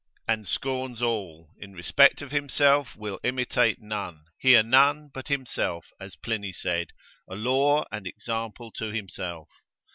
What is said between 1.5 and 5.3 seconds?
in respect of himself will imitate none, hear none but